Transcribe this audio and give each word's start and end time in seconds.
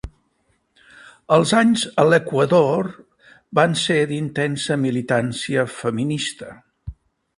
Els 1.37 1.51
anys 1.59 1.83
a 2.03 2.07
l'Equador 2.13 2.89
van 3.61 3.77
ser 3.85 3.99
d'intensa 4.13 4.79
militància 4.87 5.67
feminista. 5.79 6.51